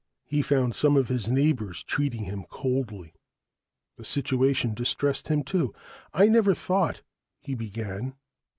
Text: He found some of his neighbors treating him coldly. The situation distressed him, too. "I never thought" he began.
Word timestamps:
He 0.25 0.41
found 0.41 0.73
some 0.73 0.97
of 0.97 1.09
his 1.09 1.27
neighbors 1.27 1.83
treating 1.83 2.23
him 2.23 2.43
coldly. 2.49 3.13
The 3.97 4.03
situation 4.03 4.73
distressed 4.73 5.27
him, 5.27 5.43
too. 5.43 5.75
"I 6.11 6.25
never 6.25 6.55
thought" 6.55 7.03
he 7.43 7.53
began. 7.53 8.15